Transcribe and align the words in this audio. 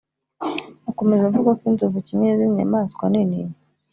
Akomeza 0.89 1.23
avuga 1.25 1.51
ko 1.59 1.63
inzovu 1.71 1.97
kimwe 2.07 2.25
n’izindi 2.27 2.55
nyamaswa 2.57 3.03
nini 3.13 3.39